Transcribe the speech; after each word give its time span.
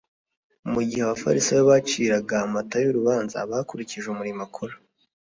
Mu 0.71 0.79
gihe 0.87 1.01
abafarisayo 1.03 1.61
baciraga 1.71 2.35
Matayo 2.53 2.87
urubanza 2.91 3.37
bakurikije 3.51 4.05
umurimo 4.09 4.41
akora, 4.47 4.73